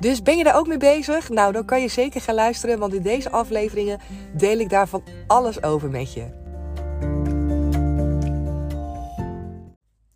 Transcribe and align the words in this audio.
Dus 0.00 0.22
ben 0.22 0.36
je 0.36 0.44
daar 0.44 0.56
ook 0.56 0.66
mee 0.66 0.78
bezig? 0.78 1.28
Nou, 1.28 1.52
dan 1.52 1.64
kan 1.64 1.80
je 1.80 1.88
zeker 1.88 2.20
gaan 2.20 2.34
luisteren, 2.34 2.78
want 2.78 2.94
in 2.94 3.02
deze 3.02 3.30
afleveringen 3.30 4.00
deel 4.36 4.58
ik 4.58 4.70
daarvan 4.70 5.02
alles 5.26 5.62
over 5.62 5.90
met 5.90 6.12
je. 6.12 6.44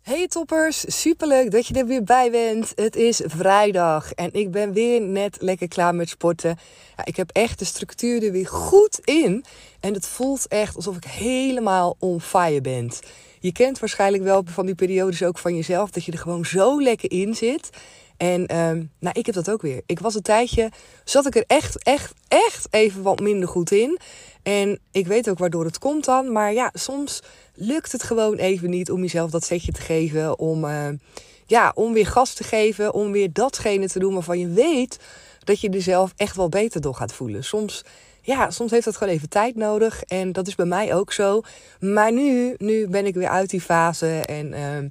Hey 0.01 0.27
toppers, 0.27 0.83
superleuk 1.01 1.51
dat 1.51 1.67
je 1.67 1.73
er 1.73 1.85
weer 1.85 2.03
bij 2.03 2.31
bent. 2.31 2.71
Het 2.75 2.95
is 2.95 3.21
vrijdag 3.25 4.13
en 4.13 4.33
ik 4.33 4.51
ben 4.51 4.73
weer 4.73 5.01
net 5.01 5.37
lekker 5.39 5.67
klaar 5.67 5.95
met 5.95 6.09
sporten. 6.09 6.57
Ja, 6.97 7.05
ik 7.05 7.15
heb 7.15 7.29
echt 7.31 7.59
de 7.59 7.65
structuur 7.65 8.23
er 8.23 8.31
weer 8.31 8.47
goed 8.47 8.99
in 9.03 9.45
en 9.79 9.93
het 9.93 10.07
voelt 10.07 10.47
echt 10.47 10.75
alsof 10.75 10.95
ik 10.95 11.03
helemaal 11.03 11.95
on 11.99 12.21
fire 12.21 12.61
ben. 12.61 12.91
Je 13.39 13.51
kent 13.51 13.79
waarschijnlijk 13.79 14.23
wel 14.23 14.43
van 14.45 14.65
die 14.65 14.75
periodes 14.75 15.23
ook 15.23 15.37
van 15.37 15.55
jezelf 15.55 15.89
dat 15.89 16.03
je 16.03 16.11
er 16.11 16.17
gewoon 16.17 16.45
zo 16.45 16.81
lekker 16.81 17.11
in 17.11 17.35
zit. 17.35 17.69
En 18.21 18.57
um, 18.57 18.91
nou, 18.99 19.19
ik 19.19 19.25
heb 19.25 19.35
dat 19.35 19.49
ook 19.49 19.61
weer. 19.61 19.81
Ik 19.85 19.99
was 19.99 20.15
een 20.15 20.21
tijdje, 20.21 20.71
zat 21.03 21.25
ik 21.25 21.35
er 21.35 21.43
echt, 21.47 21.83
echt, 21.83 22.13
echt 22.27 22.67
even 22.69 23.01
wat 23.01 23.19
minder 23.19 23.47
goed 23.47 23.71
in. 23.71 23.99
En 24.43 24.79
ik 24.91 25.07
weet 25.07 25.29
ook 25.29 25.37
waardoor 25.37 25.65
het 25.65 25.77
komt 25.77 26.05
dan. 26.05 26.31
Maar 26.31 26.53
ja, 26.53 26.69
soms 26.73 27.21
lukt 27.53 27.91
het 27.91 28.03
gewoon 28.03 28.35
even 28.35 28.69
niet 28.69 28.91
om 28.91 29.01
jezelf 29.01 29.31
dat 29.31 29.43
setje 29.43 29.71
te 29.71 29.81
geven. 29.81 30.39
Om, 30.39 30.65
uh, 30.65 30.87
ja, 31.45 31.71
om 31.75 31.93
weer 31.93 32.07
gas 32.07 32.33
te 32.33 32.43
geven. 32.43 32.93
Om 32.93 33.11
weer 33.11 33.33
datgene 33.33 33.87
te 33.87 33.99
doen 33.99 34.13
waarvan 34.13 34.39
je 34.39 34.47
weet 34.47 34.99
dat 35.39 35.61
je 35.61 35.69
er 35.69 35.81
zelf 35.81 36.13
echt 36.15 36.35
wel 36.35 36.49
beter 36.49 36.81
door 36.81 36.95
gaat 36.95 37.13
voelen. 37.13 37.43
Soms, 37.43 37.83
ja, 38.21 38.51
soms 38.51 38.71
heeft 38.71 38.85
dat 38.85 38.97
gewoon 38.97 39.13
even 39.13 39.29
tijd 39.29 39.55
nodig. 39.55 40.03
En 40.03 40.31
dat 40.31 40.47
is 40.47 40.55
bij 40.55 40.65
mij 40.65 40.93
ook 40.95 41.13
zo. 41.13 41.41
Maar 41.79 42.11
nu, 42.11 42.55
nu 42.57 42.87
ben 42.87 43.05
ik 43.05 43.13
weer 43.13 43.29
uit 43.29 43.49
die 43.49 43.61
fase. 43.61 44.21
En 44.25 44.53
uh, 44.53 44.89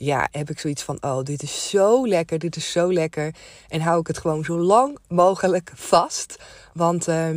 ja, 0.00 0.28
heb 0.30 0.50
ik 0.50 0.58
zoiets 0.58 0.82
van: 0.82 0.96
oh, 1.00 1.22
dit 1.22 1.42
is 1.42 1.68
zo 1.68 2.06
lekker, 2.06 2.38
dit 2.38 2.56
is 2.56 2.72
zo 2.72 2.92
lekker. 2.92 3.34
En 3.68 3.80
hou 3.80 4.00
ik 4.00 4.06
het 4.06 4.18
gewoon 4.18 4.44
zo 4.44 4.58
lang 4.58 4.98
mogelijk 5.08 5.72
vast. 5.74 6.36
Want 6.74 7.08
uh, 7.08 7.28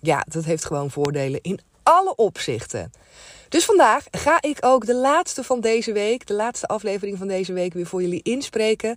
ja, 0.00 0.24
dat 0.28 0.44
heeft 0.44 0.64
gewoon 0.64 0.90
voordelen 0.90 1.40
in 1.42 1.60
alle 1.82 2.14
opzichten. 2.14 2.90
Dus 3.48 3.64
vandaag 3.64 4.04
ga 4.10 4.42
ik 4.42 4.58
ook 4.60 4.86
de 4.86 4.94
laatste 4.94 5.44
van 5.44 5.60
deze 5.60 5.92
week, 5.92 6.26
de 6.26 6.34
laatste 6.34 6.66
aflevering 6.66 7.18
van 7.18 7.28
deze 7.28 7.52
week, 7.52 7.72
weer 7.72 7.86
voor 7.86 8.02
jullie 8.02 8.22
inspreken. 8.22 8.96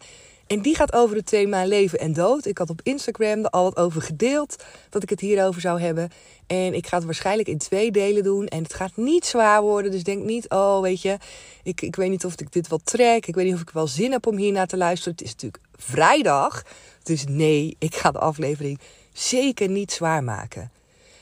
En 0.52 0.62
die 0.62 0.76
gaat 0.76 0.94
over 0.94 1.16
het 1.16 1.26
thema 1.26 1.66
leven 1.66 2.00
en 2.00 2.14
dood. 2.14 2.46
Ik 2.46 2.58
had 2.58 2.70
op 2.70 2.80
Instagram 2.84 3.44
er 3.44 3.50
al 3.50 3.64
wat 3.64 3.78
over 3.78 4.02
gedeeld 4.02 4.64
dat 4.90 5.04
ik 5.04 5.10
het 5.10 5.20
hierover 5.20 5.62
zou 5.62 5.82
hebben. 5.82 6.10
En 6.48 6.74
ik 6.74 6.88
ga 6.88 6.96
het 6.96 7.06
waarschijnlijk 7.06 7.48
in 7.48 7.58
twee 7.58 7.92
delen 7.92 8.24
doen. 8.24 8.48
En 8.48 8.64
het 8.64 8.74
gaat 8.74 8.92
niet 8.96 9.26
zwaar 9.26 9.62
worden. 9.62 9.92
Dus 9.92 10.04
denk 10.04 10.24
niet, 10.24 10.50
oh 10.50 10.82
weet 10.82 11.02
je, 11.02 11.18
ik, 11.64 11.82
ik 11.82 11.96
weet 11.96 12.10
niet 12.10 12.26
of 12.26 12.34
ik 12.36 12.52
dit 12.52 12.68
wel 12.68 12.80
trek. 12.84 13.28
Ik 13.28 13.36
weet 13.36 13.46
niet 13.46 13.54
of 13.54 13.62
ik 13.62 13.70
wel 13.70 13.88
zin 13.88 14.12
heb 14.12 14.28
om 14.28 14.38
hier 14.38 14.52
naar 14.52 14.68
te 14.68 14.78
luisteren. 14.78 15.14
Het 15.14 15.22
is 15.22 15.32
natuurlijk 15.32 15.64
vrijdag. 15.76 16.64
Dus 17.04 17.24
nee, 17.30 17.76
ik 17.80 17.96
ga 17.96 18.12
de 18.12 18.20
aflevering 18.20 18.80
zeker 19.14 19.70
niet 19.70 19.92
zwaar 19.92 20.24
maken. 20.24 20.72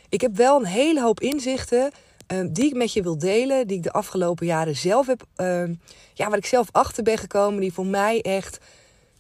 Ik 0.10 0.22
heb 0.22 0.36
wel 0.36 0.60
een 0.60 0.66
hele 0.66 1.02
hoop 1.02 1.20
inzichten 1.20 1.92
uh, 2.34 2.40
die 2.52 2.66
ik 2.66 2.76
met 2.76 2.94
je 2.94 3.02
wil 3.02 3.18
delen. 3.18 3.68
Die 3.68 3.78
ik 3.78 3.84
de 3.84 3.92
afgelopen 3.92 4.46
jaren 4.46 4.76
zelf 4.76 5.08
heb, 5.08 5.24
uh, 5.38 5.64
ja, 6.14 6.30
waar 6.30 6.38
ik 6.38 6.46
zelf 6.46 6.68
achter 6.72 7.04
ben 7.04 7.18
gekomen. 7.18 7.62
Die 7.62 7.74
voor 7.74 7.86
mij 7.86 8.22
echt 8.22 8.60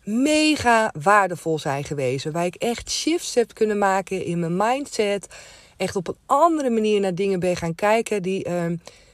mega 0.10 0.94
waardevol 1.02 1.60
zijn 1.60 1.84
geweest. 1.84 2.32
Waar 2.32 2.46
ik 2.46 2.56
echt 2.56 2.92
shifts 2.92 3.36
heb 3.36 3.54
kunnen 3.54 3.78
maken 3.78 4.24
in 4.24 4.40
mijn 4.40 4.58
mindset. 4.58 5.28
Echt 5.78 5.96
op 5.96 6.08
een 6.08 6.18
andere 6.26 6.70
manier 6.70 7.00
naar 7.00 7.16
dingen 7.16 7.40
ben 7.40 7.56
gaan 7.56 7.76
kijken 7.76 8.22
die, 8.22 8.48
uh, 8.48 8.66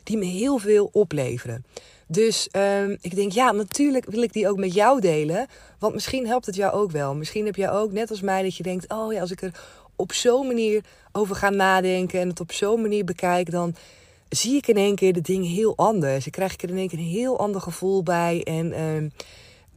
die 0.04 0.18
me 0.18 0.26
heel 0.26 0.58
veel 0.58 0.90
opleveren. 0.92 1.66
Dus 2.08 2.50
uh, 2.52 2.90
ik 2.90 3.16
denk, 3.16 3.32
ja, 3.32 3.52
natuurlijk 3.52 4.06
wil 4.06 4.22
ik 4.22 4.34
die 4.34 4.50
ook 4.50 4.58
met 4.58 4.74
jou 4.74 5.02
delen. 5.02 5.48
Want 5.80 5.94
misschien 5.94 6.28
helpt 6.28 6.46
het 6.46 6.56
jou 6.56 6.74
ook 6.74 6.92
wel. 6.92 7.16
Misschien 7.16 7.46
heb 7.46 7.56
jij 7.56 7.72
ook, 7.72 7.92
net 7.92 8.10
als 8.10 8.22
mij, 8.22 8.44
dat 8.44 8.56
je 8.56 8.64
denkt: 8.64 8.86
oh 8.88 9.14
ja, 9.14 9.22
als 9.22 9.32
ik 9.32 9.42
er 9.42 9.60
op 9.96 10.14
zo'n 10.14 10.48
manier 10.48 10.84
over 11.12 11.36
ga 11.36 11.50
nadenken 11.50 12.20
en 12.20 12.30
het 12.30 12.40
op 12.40 12.52
zo'n 12.52 12.82
manier 12.82 13.06
bekijk, 13.06 13.52
dan 13.52 13.76
zie 14.30 14.56
ik 14.56 14.68
in 14.68 14.78
één 14.78 14.96
keer 14.96 15.14
de 15.14 15.22
dingen 15.22 15.50
heel 15.50 15.74
anders. 15.76 16.24
Dan 16.24 16.32
krijg 16.32 16.54
ik 16.54 16.64
er 16.64 16.70
in 16.70 16.78
één 16.78 16.88
keer 16.88 17.00
een 17.00 17.06
heel 17.06 17.40
ander 17.40 17.62
gevoel 17.62 18.04
bij. 18.04 18.42
En 18.44 18.66
uh, 18.66 19.10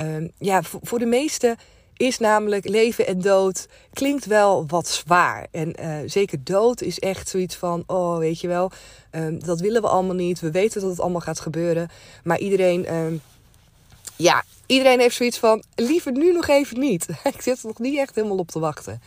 uh, 0.01 0.29
ja, 0.39 0.63
voor, 0.63 0.99
de 0.99 1.07
meesten 1.07 1.57
is 1.97 2.19
namelijk 2.19 2.69
leven 2.69 3.07
en 3.07 3.21
dood 3.21 3.69
klinkt 3.93 4.27
wel 4.27 4.67
wat 4.67 4.89
zwaar. 4.89 5.47
En 5.51 5.75
uh, 5.81 5.97
zeker 6.07 6.45
dood 6.45 6.83
is 6.83 6.99
echt 6.99 7.29
zoiets 7.29 7.55
van, 7.55 7.83
oh 7.87 8.19
weet 8.19 8.41
je 8.41 8.49
wel, 8.49 8.71
uh, 9.13 9.41
dat 9.41 9.61
willen 9.61 9.83
we 9.83 9.89
allemaal 9.89 10.15
niet. 10.15 10.41
We 10.41 10.51
weten 10.51 10.81
dat 10.81 10.91
het 10.91 11.01
allemaal 11.01 11.21
gaat 11.21 11.41
gebeuren. 11.41 11.89
Maar 12.25 12.39
iedereen, 12.39 12.85
uh, 12.85 13.21
ja, 14.17 14.45
iedereen 14.67 15.01
heeft 15.01 15.17
zoiets 15.17 15.39
van, 15.39 15.63
liever 15.75 16.13
nu 16.13 16.33
nog 16.33 16.49
even 16.49 16.81
niet. 16.81 17.07
ik 17.35 17.41
zit 17.41 17.61
er 17.61 17.67
nog 17.67 17.79
niet 17.79 17.99
echt 17.99 18.15
helemaal 18.15 18.39
op 18.39 18.51
te 18.51 18.59
wachten. 18.59 19.03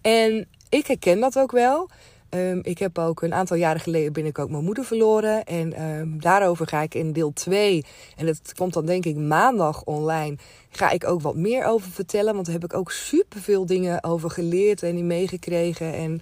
En 0.00 0.46
ik 0.68 0.86
herken 0.86 1.20
dat 1.20 1.38
ook 1.38 1.52
wel. 1.52 1.88
Um, 2.34 2.60
ik 2.62 2.78
heb 2.78 2.98
ook 2.98 3.22
een 3.22 3.34
aantal 3.34 3.56
jaren 3.56 3.80
geleden 3.80 4.12
ben 4.12 4.26
ik 4.26 4.38
ook 4.38 4.50
mijn 4.50 4.64
moeder 4.64 4.84
verloren. 4.84 5.44
En 5.44 5.82
um, 5.82 6.20
daarover 6.20 6.66
ga 6.66 6.82
ik 6.82 6.94
in 6.94 7.12
deel 7.12 7.32
2. 7.32 7.84
En 8.16 8.26
dat 8.26 8.54
komt 8.54 8.72
dan 8.72 8.86
denk 8.86 9.04
ik 9.04 9.16
maandag 9.16 9.84
online. 9.84 10.36
Ga 10.70 10.90
ik 10.90 11.06
ook 11.06 11.20
wat 11.20 11.36
meer 11.36 11.64
over 11.64 11.90
vertellen. 11.90 12.34
Want 12.34 12.46
daar 12.46 12.54
heb 12.54 12.64
ik 12.64 12.74
ook 12.74 12.90
super 12.90 13.40
veel 13.40 13.66
dingen 13.66 14.04
over 14.04 14.30
geleerd 14.30 14.82
en 14.82 14.94
die 14.94 15.04
meegekregen. 15.04 15.94
En 15.94 16.20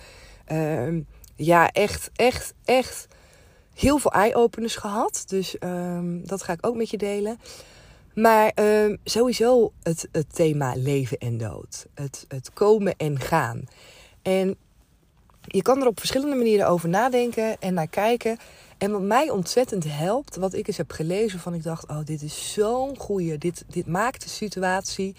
um, 0.88 1.06
ja, 1.36 1.70
echt, 1.70 2.10
echt, 2.14 2.54
echt 2.64 3.06
heel 3.74 3.98
veel 3.98 4.12
eye-openers 4.12 4.76
gehad. 4.76 5.24
Dus 5.26 5.56
dat 6.24 6.42
ga 6.42 6.52
ik 6.52 6.66
ook 6.66 6.76
met 6.76 6.90
je 6.90 6.98
delen. 6.98 7.38
Maar 8.14 8.52
sowieso 9.04 9.72
het, 9.82 10.08
het 10.12 10.34
thema 10.34 10.74
leven 10.76 11.18
en 11.18 11.38
dood. 11.38 11.86
Het, 11.94 12.24
het 12.28 12.52
komen 12.52 12.94
en 12.96 13.20
gaan. 13.20 13.64
En 14.22 14.56
je 15.46 15.62
kan 15.62 15.80
er 15.80 15.86
op 15.86 15.98
verschillende 15.98 16.36
manieren 16.36 16.68
over 16.68 16.88
nadenken 16.88 17.60
en 17.60 17.74
naar 17.74 17.88
kijken. 17.88 18.38
En 18.78 18.90
wat 18.90 19.02
mij 19.02 19.30
ontzettend 19.30 19.84
helpt, 19.88 20.36
wat 20.36 20.54
ik 20.54 20.66
eens 20.66 20.76
heb 20.76 20.90
gelezen 20.90 21.38
van 21.38 21.54
ik 21.54 21.62
dacht, 21.62 21.88
oh 21.88 22.04
dit 22.04 22.22
is 22.22 22.52
zo'n 22.52 22.98
goeie. 22.98 23.38
Dit, 23.38 23.64
dit 23.68 23.86
maakt 23.86 24.22
de 24.22 24.28
situatie 24.28 25.14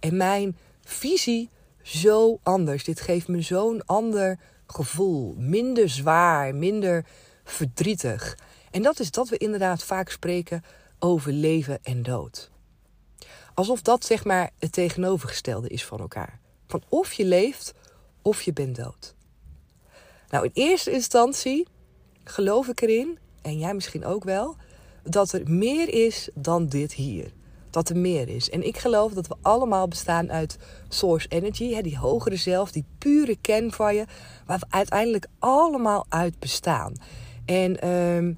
en 0.00 0.16
mijn 0.16 0.56
visie 0.84 1.50
zo 1.82 2.38
anders. 2.42 2.84
Dit 2.84 3.00
geeft 3.00 3.28
me 3.28 3.42
zo'n 3.42 3.82
ander 3.86 4.38
gevoel. 4.66 5.34
Minder 5.38 5.88
zwaar, 5.88 6.54
minder 6.54 7.04
verdrietig. 7.44 8.38
En 8.70 8.82
dat 8.82 9.00
is 9.00 9.10
dat 9.10 9.28
we 9.28 9.36
inderdaad 9.36 9.82
vaak 9.82 10.10
spreken 10.10 10.64
over 10.98 11.32
leven 11.32 11.78
en 11.82 12.02
dood. 12.02 12.50
Alsof 13.54 13.82
dat 13.82 14.04
zeg 14.04 14.24
maar 14.24 14.50
het 14.58 14.72
tegenovergestelde 14.72 15.68
is 15.68 15.84
van 15.84 16.00
elkaar. 16.00 16.38
Van 16.66 16.82
of 16.88 17.12
je 17.12 17.24
leeft 17.24 17.74
of 18.22 18.42
je 18.42 18.52
bent 18.52 18.76
dood. 18.76 19.14
Nou, 20.28 20.44
in 20.44 20.50
eerste 20.54 20.90
instantie 20.90 21.66
geloof 22.24 22.68
ik 22.68 22.80
erin, 22.80 23.18
en 23.42 23.58
jij 23.58 23.74
misschien 23.74 24.04
ook 24.04 24.24
wel, 24.24 24.56
dat 25.02 25.32
er 25.32 25.42
meer 25.50 25.88
is 25.94 26.28
dan 26.34 26.66
dit 26.66 26.92
hier. 26.92 27.32
Dat 27.70 27.88
er 27.88 27.96
meer 27.96 28.28
is. 28.28 28.50
En 28.50 28.66
ik 28.66 28.78
geloof 28.78 29.12
dat 29.12 29.26
we 29.26 29.34
allemaal 29.42 29.88
bestaan 29.88 30.30
uit 30.32 30.58
source 30.88 31.28
energy, 31.28 31.82
die 31.82 31.98
hogere 31.98 32.36
zelf, 32.36 32.72
die 32.72 32.84
pure 32.98 33.36
kern 33.40 33.72
van 33.72 33.94
je, 33.94 34.04
waar 34.46 34.58
we 34.58 34.66
uiteindelijk 34.68 35.26
allemaal 35.38 36.06
uit 36.08 36.38
bestaan. 36.38 36.92
En 37.44 37.84
uh, 37.84 38.34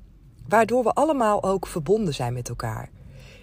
waardoor 0.49 0.83
we 0.83 0.93
allemaal 0.93 1.43
ook 1.43 1.67
verbonden 1.67 2.15
zijn 2.15 2.33
met 2.33 2.49
elkaar. 2.49 2.91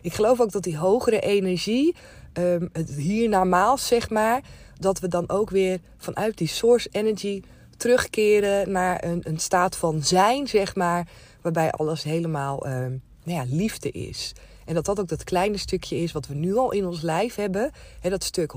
Ik 0.02 0.14
geloof 0.14 0.42
ook 0.42 0.52
dat 0.52 0.64
die 0.64 0.78
hogere 0.78 1.20
energie, 1.20 1.96
um, 2.34 2.70
het 2.74 2.90
hiernamaals 2.90 3.88
zeg 3.88 4.10
maar, 4.10 4.42
dat 4.80 5.00
we 5.00 5.08
dan 5.08 5.30
ook 5.30 5.50
weer 5.50 5.80
vanuit 5.98 6.38
die 6.38 6.48
source 6.48 6.90
energy 6.92 7.42
terugkeren 7.78 8.72
naar 8.72 9.04
een, 9.04 9.22
een 9.24 9.40
staat 9.40 9.78
van 9.78 10.04
zijn, 10.04 10.48
zeg 10.48 10.76
maar, 10.76 11.08
waarbij 11.42 11.72
alles 11.72 12.04
helemaal 12.04 12.68
um, 12.68 13.02
nou 13.24 13.38
ja, 13.40 13.56
liefde 13.56 13.92
is. 13.92 14.34
En 14.68 14.74
dat 14.74 14.86
dat 14.86 15.00
ook 15.00 15.08
dat 15.08 15.24
kleine 15.24 15.58
stukje 15.58 15.98
is 15.98 16.12
wat 16.12 16.28
we 16.28 16.34
nu 16.34 16.56
al 16.56 16.72
in 16.72 16.86
ons 16.86 17.02
lijf 17.02 17.36
hebben. 17.36 17.72
Hè, 18.00 18.10
dat 18.10 18.24
stuk 18.24 18.54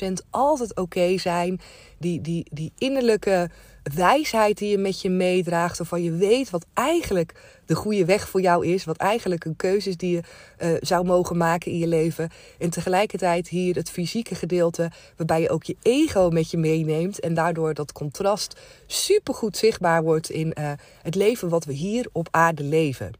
100% 0.00 0.12
altijd 0.30 0.76
oké 0.76 1.18
zijn. 1.18 1.60
Die, 1.98 2.20
die, 2.20 2.46
die 2.50 2.72
innerlijke 2.78 3.50
wijsheid 3.94 4.58
die 4.58 4.70
je 4.70 4.78
met 4.78 5.00
je 5.00 5.10
meedraagt. 5.10 5.78
Waarvan 5.78 6.02
je 6.02 6.10
weet 6.10 6.50
wat 6.50 6.66
eigenlijk 6.74 7.60
de 7.66 7.74
goede 7.74 8.04
weg 8.04 8.28
voor 8.28 8.40
jou 8.40 8.66
is. 8.66 8.84
Wat 8.84 8.96
eigenlijk 8.96 9.44
een 9.44 9.56
keuze 9.56 9.88
is 9.88 9.96
die 9.96 10.10
je 10.10 10.22
uh, 10.62 10.76
zou 10.80 11.04
mogen 11.04 11.36
maken 11.36 11.72
in 11.72 11.78
je 11.78 11.86
leven. 11.86 12.30
En 12.58 12.70
tegelijkertijd 12.70 13.48
hier 13.48 13.74
het 13.74 13.90
fysieke 13.90 14.34
gedeelte. 14.34 14.90
Waarbij 15.16 15.40
je 15.40 15.50
ook 15.50 15.64
je 15.64 15.76
ego 15.82 16.28
met 16.30 16.50
je 16.50 16.58
meeneemt. 16.58 17.20
En 17.20 17.34
daardoor 17.34 17.74
dat 17.74 17.92
contrast 17.92 18.60
supergoed 18.86 19.56
zichtbaar 19.56 20.02
wordt 20.02 20.30
in 20.30 20.54
uh, 20.58 20.72
het 21.02 21.14
leven 21.14 21.48
wat 21.48 21.64
we 21.64 21.72
hier 21.72 22.08
op 22.12 22.28
aarde 22.30 22.62
leven. 22.62 23.12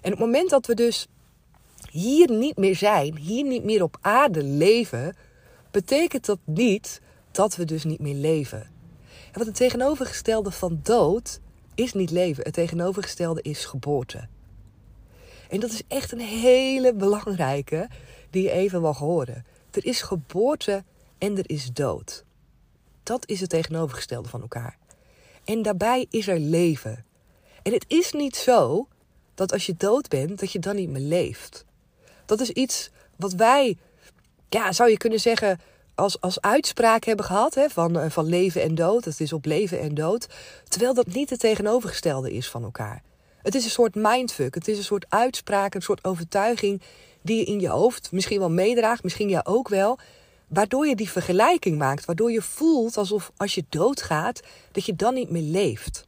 En 0.00 0.12
op 0.12 0.18
het 0.18 0.26
moment 0.26 0.50
dat 0.50 0.66
we 0.66 0.74
dus 0.74 1.06
hier 1.94 2.30
niet 2.30 2.56
meer 2.56 2.76
zijn, 2.76 3.16
hier 3.16 3.44
niet 3.44 3.64
meer 3.64 3.82
op 3.82 3.96
aarde 4.00 4.42
leven, 4.42 5.16
betekent 5.70 6.24
dat 6.24 6.38
niet 6.44 7.00
dat 7.30 7.56
we 7.56 7.64
dus 7.64 7.84
niet 7.84 8.00
meer 8.00 8.14
leven. 8.14 8.60
En 9.32 9.38
wat 9.38 9.46
het 9.46 9.56
tegenovergestelde 9.56 10.50
van 10.50 10.80
dood 10.82 11.40
is 11.74 11.92
niet 11.92 12.10
leven. 12.10 12.44
Het 12.44 12.52
tegenovergestelde 12.52 13.42
is 13.42 13.64
geboorte. 13.64 14.28
En 15.48 15.60
dat 15.60 15.70
is 15.70 15.82
echt 15.88 16.12
een 16.12 16.20
hele 16.20 16.94
belangrijke 16.94 17.88
die 18.30 18.42
je 18.42 18.50
even 18.50 18.80
mag 18.80 18.98
horen. 18.98 19.44
Er 19.70 19.86
is 19.86 20.02
geboorte 20.02 20.84
en 21.18 21.38
er 21.38 21.50
is 21.50 21.72
dood. 21.72 22.24
Dat 23.02 23.28
is 23.28 23.40
het 23.40 23.50
tegenovergestelde 23.50 24.28
van 24.28 24.40
elkaar. 24.40 24.78
En 25.44 25.62
daarbij 25.62 26.06
is 26.10 26.28
er 26.28 26.38
leven. 26.38 27.04
En 27.62 27.72
het 27.72 27.84
is 27.88 28.12
niet 28.12 28.36
zo 28.36 28.88
dat 29.34 29.52
als 29.52 29.66
je 29.66 29.74
dood 29.76 30.08
bent, 30.08 30.40
dat 30.40 30.52
je 30.52 30.58
dan 30.58 30.76
niet 30.76 30.90
meer 30.90 31.02
leeft. 31.02 31.64
Dat 32.26 32.40
is 32.40 32.50
iets 32.50 32.90
wat 33.16 33.32
wij, 33.32 33.76
ja, 34.48 34.72
zou 34.72 34.90
je 34.90 34.96
kunnen 34.96 35.20
zeggen, 35.20 35.60
als, 35.94 36.20
als 36.20 36.40
uitspraak 36.40 37.04
hebben 37.04 37.24
gehad 37.24 37.54
hè, 37.54 37.68
van, 37.68 37.98
eh, 37.98 38.10
van 38.10 38.24
leven 38.24 38.62
en 38.62 38.74
dood. 38.74 39.04
Het 39.04 39.20
is 39.20 39.32
op 39.32 39.44
leven 39.44 39.80
en 39.80 39.94
dood. 39.94 40.26
Terwijl 40.68 40.94
dat 40.94 41.06
niet 41.06 41.30
het 41.30 41.40
tegenovergestelde 41.40 42.32
is 42.32 42.50
van 42.50 42.62
elkaar. 42.62 43.02
Het 43.42 43.54
is 43.54 43.64
een 43.64 43.70
soort 43.70 43.94
mindfuck. 43.94 44.54
Het 44.54 44.68
is 44.68 44.78
een 44.78 44.84
soort 44.84 45.06
uitspraak, 45.08 45.74
een 45.74 45.82
soort 45.82 46.04
overtuiging 46.04 46.82
die 47.22 47.36
je 47.36 47.44
in 47.44 47.60
je 47.60 47.68
hoofd 47.68 48.12
misschien 48.12 48.38
wel 48.38 48.50
meedraagt, 48.50 49.02
misschien 49.02 49.28
ja 49.28 49.40
ook 49.44 49.68
wel. 49.68 49.98
Waardoor 50.48 50.86
je 50.86 50.96
die 50.96 51.10
vergelijking 51.10 51.78
maakt. 51.78 52.04
Waardoor 52.04 52.32
je 52.32 52.42
voelt 52.42 52.96
alsof 52.96 53.32
als 53.36 53.54
je 53.54 53.64
doodgaat, 53.68 54.40
dat 54.72 54.84
je 54.84 54.96
dan 54.96 55.14
niet 55.14 55.30
meer 55.30 55.42
leeft. 55.42 56.06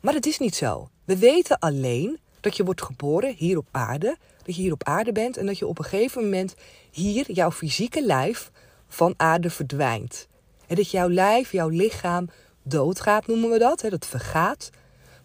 Maar 0.00 0.14
het 0.14 0.26
is 0.26 0.38
niet 0.38 0.56
zo. 0.56 0.88
We 1.04 1.18
weten 1.18 1.58
alleen 1.58 2.18
dat 2.40 2.56
je 2.56 2.64
wordt 2.64 2.82
geboren 2.82 3.34
hier 3.34 3.58
op 3.58 3.68
aarde, 3.70 4.16
dat 4.48 4.56
je 4.56 4.62
hier 4.62 4.72
op 4.72 4.84
aarde 4.84 5.12
bent 5.12 5.36
en 5.36 5.46
dat 5.46 5.58
je 5.58 5.66
op 5.66 5.78
een 5.78 5.84
gegeven 5.84 6.22
moment 6.22 6.54
hier 6.90 7.32
jouw 7.32 7.50
fysieke 7.50 8.04
lijf 8.06 8.50
van 8.86 9.14
aarde 9.16 9.50
verdwijnt. 9.50 10.28
En 10.66 10.76
dat 10.76 10.90
jouw 10.90 11.08
lijf, 11.08 11.52
jouw 11.52 11.68
lichaam 11.68 12.28
doodgaat, 12.62 13.26
noemen 13.26 13.50
we 13.50 13.58
dat, 13.58 13.84
dat 13.88 14.06
vergaat. 14.06 14.70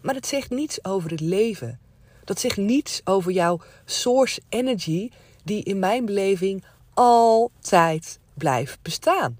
Maar 0.00 0.14
dat 0.14 0.26
zegt 0.26 0.50
niets 0.50 0.84
over 0.84 1.10
het 1.10 1.20
leven. 1.20 1.80
Dat 2.24 2.40
zegt 2.40 2.56
niets 2.56 3.00
over 3.04 3.32
jouw 3.32 3.60
source 3.84 4.40
energy, 4.48 5.10
die 5.44 5.62
in 5.62 5.78
mijn 5.78 6.04
beleving 6.04 6.64
altijd 6.94 8.18
blijft 8.34 8.82
bestaan. 8.82 9.38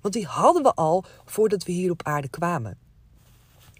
Want 0.00 0.14
die 0.14 0.26
hadden 0.26 0.62
we 0.62 0.74
al 0.74 1.04
voordat 1.24 1.64
we 1.64 1.72
hier 1.72 1.90
op 1.90 2.02
aarde 2.02 2.28
kwamen. 2.28 2.78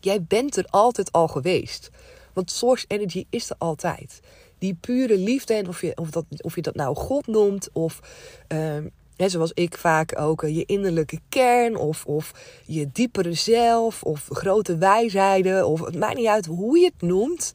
Jij 0.00 0.22
bent 0.22 0.56
er 0.56 0.66
altijd 0.70 1.12
al 1.12 1.28
geweest. 1.28 1.90
Want 2.32 2.50
source 2.50 2.84
energy 2.88 3.26
is 3.30 3.50
er 3.50 3.56
altijd. 3.58 4.20
Die 4.62 4.76
pure 4.80 5.18
liefde, 5.18 5.54
en 5.54 5.68
of 5.68 5.80
je, 5.80 5.92
of 5.94 6.10
dat, 6.10 6.24
of 6.38 6.54
je 6.54 6.62
dat 6.62 6.74
nou 6.74 6.96
God 6.96 7.26
noemt, 7.26 7.68
of 7.72 8.00
uh, 8.48 9.28
zoals 9.28 9.52
ik 9.52 9.76
vaak 9.76 10.18
ook 10.18 10.42
uh, 10.42 10.56
je 10.56 10.64
innerlijke 10.64 11.18
kern, 11.28 11.76
of, 11.76 12.04
of 12.04 12.32
je 12.66 12.90
diepere 12.92 13.32
zelf, 13.32 14.02
of 14.02 14.28
grote 14.30 14.76
wijsheden, 14.78 15.66
of 15.66 15.84
het 15.84 15.96
maakt 15.96 16.16
niet 16.16 16.26
uit 16.26 16.46
hoe 16.46 16.78
je 16.78 16.84
het 16.84 17.02
noemt. 17.02 17.52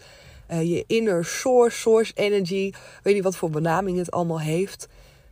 Uh, 0.51 0.63
je 0.63 0.83
inner 0.87 1.25
source, 1.25 1.77
source 1.77 2.11
energy, 2.15 2.71
weet 3.03 3.13
niet 3.13 3.23
wat 3.23 3.37
voor 3.37 3.49
benaming 3.49 3.97
het 3.97 4.11
allemaal 4.11 4.39
heeft. 4.39 4.87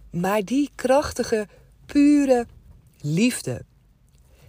Maar 0.09 0.43
die 0.43 0.69
krachtige, 0.75 1.47
pure 1.85 2.45
liefde 3.01 3.65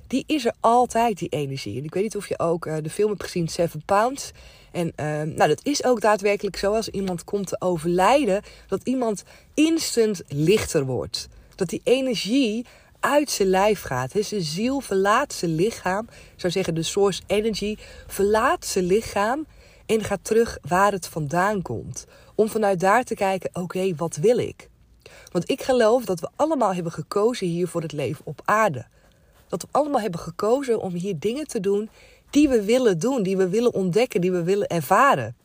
die 0.07 0.25
is 0.27 0.45
er 0.45 0.55
altijd, 0.61 1.19
die 1.19 1.29
energie. 1.29 1.79
En 1.79 1.85
ik 1.85 1.95
weet 1.95 2.03
niet 2.03 2.17
of 2.17 2.29
je 2.29 2.39
ook 2.39 2.67
uh, 2.67 2.77
de 2.83 2.91
film 2.91 3.11
hebt 3.11 3.23
gezien, 3.23 3.49
Seven 3.49 3.83
Pounds. 3.85 4.31
En 4.73 4.87
uh, 4.87 5.07
nou, 5.07 5.49
dat 5.49 5.61
is 5.65 5.85
ook 5.85 6.01
daadwerkelijk 6.01 6.57
zo 6.57 6.75
als 6.75 6.89
iemand 6.89 7.25
komt 7.25 7.47
te 7.47 7.61
overlijden, 7.61 8.43
dat 8.69 8.81
iemand 8.85 9.25
instant 9.55 10.23
lichter 10.29 10.85
wordt. 10.85 11.29
Dat 11.55 11.69
die 11.69 11.81
energie 11.85 12.67
uit 13.01 13.31
zijn 13.31 13.49
lijf 13.49 13.83
gaat. 13.83 14.13
He, 14.13 14.23
zijn 14.23 14.43
ziel 14.43 14.81
verlaat 14.81 15.33
zijn 15.33 15.55
lichaam. 15.55 16.07
Ik 16.11 16.41
zou 16.41 16.53
zeggen, 16.53 16.75
de 16.75 16.83
source 16.83 17.23
energy 17.27 17.77
verlaat 18.07 18.67
zijn 18.67 18.85
lichaam 18.85 19.47
en 19.87 20.05
gaat 20.05 20.25
terug 20.25 20.59
waar 20.63 20.93
het 20.93 21.07
vandaan 21.07 21.63
komt. 21.63 22.07
Om 22.35 22.49
vanuit 22.49 22.81
daar 22.81 23.05
te 23.05 23.15
kijken, 23.15 23.51
oké, 23.53 23.95
wat 23.95 24.17
wil 24.17 24.39
ik? 24.39 24.69
Want 25.33 25.51
ik 25.51 25.63
geloof 25.63 26.05
dat 26.05 26.21
we 26.21 26.29
allemaal 26.37 26.75
hebben 26.75 26.93
gekozen 26.93 27.47
hier 27.47 27.69
voor 27.69 27.83
het 27.83 27.93
leven 27.93 28.27
op 28.27 28.41
aarde 28.45 28.87
dat 29.49 29.63
we 29.63 29.69
allemaal 29.71 30.01
hebben 30.01 30.21
gekozen 30.21 30.81
om 30.81 30.93
hier 30.93 31.19
dingen 31.19 31.47
te 31.47 31.61
doen 31.61 31.91
die 32.31 32.49
we 32.49 32.65
willen 32.65 32.99
doen, 32.99 33.23
die 33.23 33.37
we 33.37 33.49
willen 33.49 33.75
ontdekken, 33.75 34.21
die 34.21 34.33
we 34.33 34.43
willen 34.43 34.67
ervaren. 34.67 35.37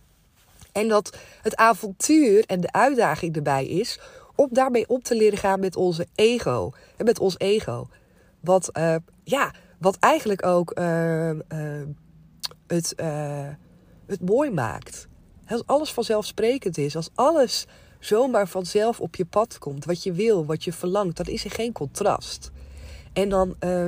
En 0.71 0.87
dat 0.87 1.17
het 1.41 1.55
avontuur 1.55 2.43
en 2.45 2.61
de 2.61 2.71
uitdaging 2.71 3.35
erbij 3.35 3.65
is 3.65 3.99
om 4.35 4.47
daarmee 4.51 4.87
op 4.87 5.03
te 5.03 5.15
leren 5.15 5.37
gaan 5.37 5.59
met 5.59 5.75
onze 5.75 6.07
ego. 6.15 6.71
En 6.97 7.05
met 7.05 7.19
ons 7.19 7.35
ego. 7.37 7.87
Wat, 8.39 8.69
uh, 8.77 8.95
ja, 9.23 9.53
wat 9.79 9.97
eigenlijk 9.99 10.45
ook 10.45 10.79
uh, 10.79 11.29
uh, 11.29 11.39
het, 12.67 12.93
het 14.05 14.21
mooi 14.21 14.51
maakt. 14.51 15.07
Als 15.47 15.65
alles 15.65 15.91
vanzelfsprekend 15.91 16.77
is, 16.77 16.95
als 16.95 17.09
alles 17.15 17.67
zomaar 17.99 18.47
vanzelf 18.47 18.99
op 18.99 19.15
je 19.15 19.25
pad 19.25 19.57
komt, 19.57 19.85
wat 19.85 20.03
je 20.03 20.11
wil, 20.11 20.45
wat 20.45 20.63
je 20.63 20.73
verlangt, 20.73 21.17
dan 21.17 21.25
is 21.25 21.43
er 21.43 21.51
geen 21.51 21.71
contrast. 21.71 22.51
En 23.13 23.29
dan 23.29 23.55
uh, 23.59 23.87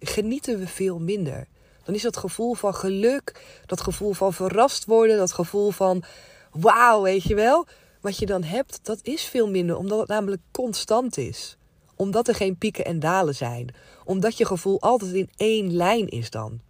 genieten 0.00 0.58
we 0.58 0.66
veel 0.66 0.98
minder. 0.98 1.46
Dan 1.84 1.94
is 1.94 2.02
dat 2.02 2.16
gevoel 2.16 2.54
van 2.54 2.74
geluk, 2.74 3.44
dat 3.66 3.80
gevoel 3.80 4.12
van 4.12 4.32
verrast 4.32 4.84
worden, 4.84 5.16
dat 5.16 5.32
gevoel 5.32 5.70
van 5.70 6.02
wauw, 6.50 7.02
weet 7.02 7.22
je 7.22 7.34
wel. 7.34 7.66
Wat 8.00 8.18
je 8.18 8.26
dan 8.26 8.42
hebt, 8.42 8.80
dat 8.82 8.98
is 9.02 9.22
veel 9.22 9.48
minder, 9.48 9.76
omdat 9.76 9.98
het 9.98 10.08
namelijk 10.08 10.42
constant 10.50 11.16
is. 11.16 11.56
Omdat 11.96 12.28
er 12.28 12.34
geen 12.34 12.56
pieken 12.56 12.84
en 12.84 12.98
dalen 12.98 13.34
zijn. 13.34 13.74
Omdat 14.04 14.38
je 14.38 14.44
gevoel 14.44 14.80
altijd 14.80 15.12
in 15.12 15.30
één 15.36 15.72
lijn 15.72 16.08
is 16.08 16.30
dan. 16.30 16.60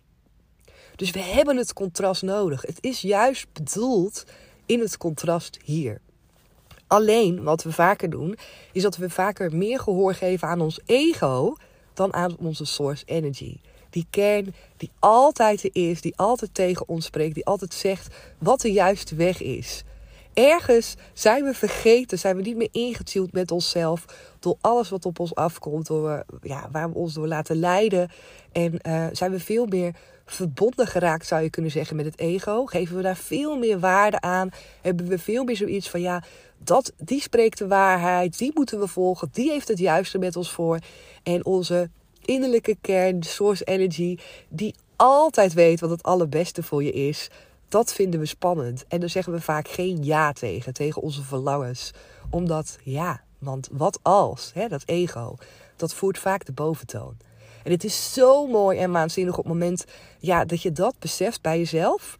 Dus 0.96 1.10
we 1.10 1.20
hebben 1.20 1.56
het 1.56 1.72
contrast 1.72 2.22
nodig. 2.22 2.62
Het 2.62 2.78
is 2.80 3.00
juist 3.00 3.46
bedoeld 3.52 4.24
in 4.66 4.80
het 4.80 4.96
contrast 4.96 5.58
hier. 5.64 6.00
Alleen 6.86 7.42
wat 7.42 7.62
we 7.62 7.72
vaker 7.72 8.10
doen, 8.10 8.38
is 8.72 8.82
dat 8.82 8.96
we 8.96 9.10
vaker 9.10 9.56
meer 9.56 9.80
gehoor 9.80 10.14
geven 10.14 10.48
aan 10.48 10.60
ons 10.60 10.80
ego 10.86 11.56
dan 11.98 12.14
aan 12.14 12.36
onze 12.38 12.64
source 12.64 13.04
energy. 13.06 13.56
Die 13.90 14.06
kern 14.10 14.54
die 14.76 14.90
altijd 14.98 15.64
er 15.64 15.70
is, 15.72 16.00
die 16.00 16.16
altijd 16.16 16.54
tegen 16.54 16.88
ons 16.88 17.04
spreekt, 17.04 17.34
die 17.34 17.46
altijd 17.46 17.74
zegt 17.74 18.14
wat 18.38 18.60
de 18.60 18.72
juiste 18.72 19.14
weg 19.14 19.42
is. 19.42 19.84
Ergens 20.34 20.94
zijn 21.12 21.44
we 21.44 21.54
vergeten, 21.54 22.18
zijn 22.18 22.36
we 22.36 22.42
niet 22.42 22.56
meer 22.56 22.68
ingetuned 22.72 23.32
met 23.32 23.50
onszelf. 23.50 24.04
Door 24.38 24.56
alles 24.60 24.88
wat 24.88 25.06
op 25.06 25.18
ons 25.18 25.34
afkomt, 25.34 25.86
door, 25.86 26.24
ja, 26.42 26.68
waar 26.72 26.90
we 26.90 26.94
ons 26.94 27.14
door 27.14 27.26
laten 27.26 27.56
leiden. 27.56 28.10
En 28.52 28.74
uh, 28.82 29.06
zijn 29.12 29.30
we 29.30 29.40
veel 29.40 29.66
meer 29.66 29.94
verbonden 30.30 30.86
geraakt, 30.86 31.26
zou 31.26 31.42
je 31.42 31.50
kunnen 31.50 31.70
zeggen, 31.70 31.96
met 31.96 32.04
het 32.04 32.18
ego. 32.18 32.66
Geven 32.66 32.96
we 32.96 33.02
daar 33.02 33.16
veel 33.16 33.56
meer 33.56 33.78
waarde 33.78 34.20
aan. 34.20 34.50
Hebben 34.82 35.06
we 35.06 35.18
veel 35.18 35.44
meer 35.44 35.56
zoiets 35.56 35.90
van, 35.90 36.00
ja, 36.00 36.22
dat, 36.58 36.92
die 36.96 37.20
spreekt 37.20 37.58
de 37.58 37.66
waarheid. 37.66 38.38
Die 38.38 38.50
moeten 38.54 38.80
we 38.80 38.86
volgen. 38.86 39.28
Die 39.32 39.50
heeft 39.50 39.68
het 39.68 39.78
juiste 39.78 40.18
met 40.18 40.36
ons 40.36 40.52
voor. 40.52 40.78
En 41.22 41.44
onze 41.44 41.90
innerlijke 42.24 42.76
kern, 42.80 43.20
de 43.20 43.26
source 43.26 43.64
energy, 43.64 44.18
die 44.48 44.74
altijd 44.96 45.52
weet 45.52 45.80
wat 45.80 45.90
het 45.90 46.02
allerbeste 46.02 46.62
voor 46.62 46.82
je 46.82 46.92
is. 46.92 47.30
Dat 47.68 47.92
vinden 47.92 48.20
we 48.20 48.26
spannend. 48.26 48.84
En 48.88 49.00
daar 49.00 49.08
zeggen 49.08 49.32
we 49.32 49.40
vaak 49.40 49.68
geen 49.68 50.04
ja 50.04 50.32
tegen, 50.32 50.72
tegen 50.72 51.02
onze 51.02 51.22
verlangens. 51.22 51.90
Omdat, 52.30 52.78
ja, 52.82 53.22
want 53.38 53.68
wat 53.72 53.98
als, 54.02 54.50
hè, 54.54 54.68
dat 54.68 54.82
ego, 54.86 55.36
dat 55.76 55.94
voert 55.94 56.18
vaak 56.18 56.44
de 56.44 56.52
boventoon. 56.52 57.16
En 57.68 57.74
het 57.74 57.84
is 57.84 58.12
zo 58.12 58.46
mooi 58.46 58.78
en 58.78 58.90
waanzinnig 58.90 59.38
op 59.38 59.44
het 59.44 59.52
moment 59.52 59.84
ja, 60.18 60.44
dat 60.44 60.62
je 60.62 60.72
dat 60.72 60.94
beseft 60.98 61.42
bij 61.42 61.58
jezelf. 61.58 62.18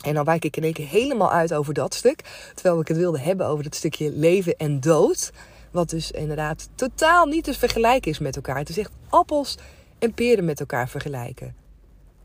En 0.00 0.14
dan 0.14 0.24
wijk 0.24 0.44
ik 0.44 0.56
in 0.56 0.62
één 0.62 0.72
keer 0.72 0.86
helemaal 0.86 1.30
uit 1.32 1.54
over 1.54 1.74
dat 1.74 1.94
stuk. 1.94 2.50
Terwijl 2.54 2.80
ik 2.80 2.88
het 2.88 2.96
wilde 2.96 3.18
hebben 3.18 3.46
over 3.46 3.64
het 3.64 3.74
stukje 3.74 4.12
leven 4.12 4.56
en 4.56 4.80
dood. 4.80 5.32
Wat 5.70 5.90
dus 5.90 6.10
inderdaad 6.10 6.68
totaal 6.74 7.26
niet 7.26 7.44
te 7.44 7.54
vergelijken 7.54 8.10
is 8.10 8.18
met 8.18 8.36
elkaar. 8.36 8.56
Het 8.56 8.68
is 8.68 8.78
echt 8.78 8.90
appels 9.08 9.58
en 9.98 10.14
peren 10.14 10.44
met 10.44 10.60
elkaar 10.60 10.88
vergelijken. 10.88 11.54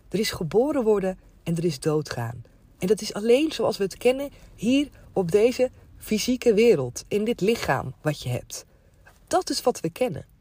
Er 0.10 0.20
is 0.20 0.32
geboren 0.32 0.84
worden 0.84 1.20
en 1.44 1.56
er 1.56 1.66
is 1.66 1.80
doodgaan. 1.80 2.44
En 2.80 2.88
dat 2.88 3.02
is 3.02 3.14
alleen 3.14 3.52
zoals 3.52 3.78
we 3.78 3.84
het 3.84 3.98
kennen 3.98 4.30
hier 4.56 4.90
op 5.14 5.32
deze 5.32 5.72
fysieke 5.98 6.54
wereld, 6.54 7.04
in 7.08 7.24
dit 7.24 7.42
lichaam 7.42 7.94
wat 8.02 8.22
je 8.22 8.30
hebt. 8.30 8.66
Dat 9.28 9.50
is 9.50 9.62
wat 9.62 9.80
we 9.80 9.90
kennen. 9.90 10.35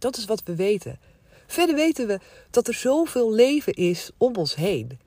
Dat 0.00 0.16
is 0.16 0.24
wat 0.24 0.42
we 0.44 0.54
weten. 0.54 0.98
Verder 1.46 1.74
weten 1.74 2.06
we 2.06 2.20
dat 2.50 2.68
er 2.68 2.74
zoveel 2.74 3.32
leven 3.32 3.72
is 3.72 4.10
om 4.16 4.36
ons 4.36 4.54
heen. 4.54 4.98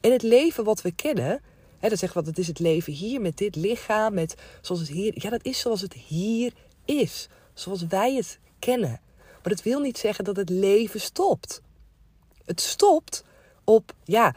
En 0.00 0.12
het 0.12 0.22
leven 0.22 0.64
wat 0.64 0.82
we 0.82 0.92
kennen, 0.92 1.40
hè, 1.78 1.96
zeggen 1.96 2.20
we 2.20 2.26
dat 2.26 2.38
is 2.38 2.46
het 2.46 2.58
leven 2.58 2.92
hier 2.92 3.20
met 3.20 3.36
dit 3.36 3.56
lichaam, 3.56 4.14
met 4.14 4.34
zoals 4.60 4.80
het 4.80 4.90
hier. 4.90 5.12
Ja, 5.14 5.30
dat 5.30 5.44
is 5.44 5.60
zoals 5.60 5.80
het 5.80 5.94
hier 5.94 6.52
is, 6.84 7.28
zoals 7.54 7.86
wij 7.86 8.14
het 8.14 8.38
kennen. 8.58 9.00
Maar 9.42 9.52
dat 9.52 9.62
wil 9.62 9.80
niet 9.80 9.98
zeggen 9.98 10.24
dat 10.24 10.36
het 10.36 10.50
leven 10.50 11.00
stopt. 11.00 11.62
Het 12.44 12.60
stopt 12.60 13.24
op, 13.64 13.94
ja, 14.04 14.36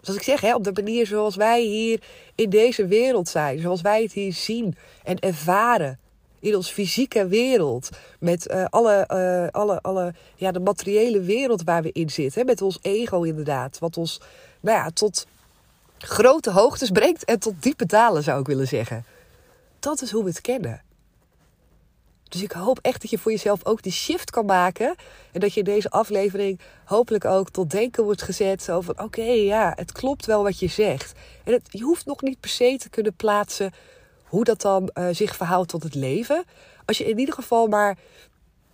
zoals 0.00 0.18
ik 0.18 0.24
zeg, 0.24 0.40
hè, 0.40 0.54
op 0.54 0.64
de 0.64 0.72
manier 0.72 1.06
zoals 1.06 1.36
wij 1.36 1.62
hier 1.62 2.02
in 2.34 2.50
deze 2.50 2.86
wereld 2.86 3.28
zijn, 3.28 3.60
zoals 3.60 3.80
wij 3.80 4.02
het 4.02 4.12
hier 4.12 4.32
zien 4.32 4.76
en 5.04 5.18
ervaren 5.18 5.98
in 6.40 6.56
ons 6.56 6.70
fysieke 6.70 7.26
wereld. 7.26 7.88
Met 8.20 8.50
uh, 8.50 8.64
alle, 8.64 9.08
uh, 9.12 9.60
alle, 9.60 9.80
alle, 9.80 10.14
ja, 10.36 10.52
de 10.52 10.60
materiële 10.60 11.20
wereld 11.20 11.62
waar 11.62 11.82
we 11.82 11.92
in 11.92 12.10
zitten. 12.10 12.46
Met 12.46 12.62
ons 12.62 12.78
ego 12.82 13.22
inderdaad. 13.22 13.78
Wat 13.78 13.96
ons 13.96 14.20
nou 14.60 14.78
ja, 14.78 14.90
tot 14.90 15.26
grote 15.98 16.50
hoogtes 16.50 16.90
brengt 16.90 17.24
en 17.24 17.38
tot 17.38 17.62
diepe 17.62 17.86
dalen 17.86 18.22
zou 18.22 18.40
ik 18.40 18.46
willen 18.46 18.68
zeggen. 18.68 19.04
Dat 19.78 20.02
is 20.02 20.10
hoe 20.10 20.22
we 20.22 20.28
het 20.28 20.40
kennen. 20.40 20.82
Dus 22.28 22.42
ik 22.42 22.52
hoop 22.52 22.78
echt 22.82 23.00
dat 23.00 23.10
je 23.10 23.18
voor 23.18 23.32
jezelf 23.32 23.64
ook 23.64 23.82
die 23.82 23.92
shift 23.92 24.30
kan 24.30 24.46
maken. 24.46 24.94
En 25.32 25.40
dat 25.40 25.52
je 25.52 25.58
in 25.58 25.64
deze 25.64 25.90
aflevering 25.90 26.60
hopelijk 26.84 27.24
ook 27.24 27.50
tot 27.50 27.70
denken 27.70 28.04
wordt 28.04 28.22
gezet. 28.22 28.62
Zo 28.62 28.80
van 28.80 29.00
oké, 29.00 29.22
ja, 29.22 29.72
het 29.76 29.92
klopt 29.92 30.26
wel 30.26 30.42
wat 30.42 30.58
je 30.58 30.66
zegt. 30.68 31.12
En 31.44 31.52
het, 31.52 31.68
je 31.70 31.82
hoeft 31.82 32.06
nog 32.06 32.22
niet 32.22 32.40
per 32.40 32.50
se 32.50 32.76
te 32.78 32.88
kunnen 32.88 33.14
plaatsen 33.14 33.72
hoe 34.28 34.44
dat 34.44 34.60
dan 34.60 34.90
uh, 34.94 35.08
zich 35.10 35.36
verhoudt 35.36 35.68
tot 35.68 35.82
het 35.82 35.94
leven. 35.94 36.44
Als 36.84 36.98
je 36.98 37.04
in 37.04 37.18
ieder 37.18 37.34
geval 37.34 37.66
maar 37.66 37.98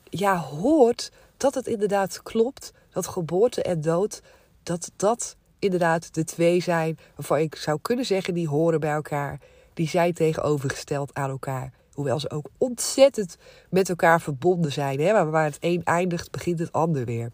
ja, 0.04 0.36
hoort 0.36 1.10
dat 1.36 1.54
het 1.54 1.66
inderdaad 1.66 2.22
klopt. 2.22 2.72
Dat 2.90 3.06
geboorte 3.06 3.62
en 3.62 3.80
dood, 3.80 4.22
dat 4.62 4.90
dat 4.96 5.36
inderdaad 5.58 6.14
de 6.14 6.24
twee 6.24 6.60
zijn 6.60 6.98
waarvan 7.16 7.38
ik 7.38 7.54
zou 7.54 7.78
kunnen 7.82 8.04
zeggen 8.04 8.34
die 8.34 8.48
horen 8.48 8.80
bij 8.80 8.92
elkaar. 8.92 9.40
Die 9.74 9.88
zijn 9.88 10.12
tegenovergesteld 10.12 11.14
aan 11.14 11.30
elkaar. 11.30 11.72
Hoewel 11.92 12.20
ze 12.20 12.30
ook 12.30 12.46
ontzettend 12.58 13.36
met 13.70 13.88
elkaar 13.88 14.20
verbonden 14.20 14.72
zijn. 14.72 15.00
Hè? 15.00 15.12
Maar 15.12 15.30
waar 15.30 15.44
het 15.44 15.56
een 15.60 15.84
eindigt, 15.84 16.30
begint 16.30 16.58
het 16.58 16.72
ander 16.72 17.04
weer. 17.04 17.30